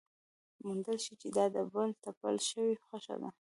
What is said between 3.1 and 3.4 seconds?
ده.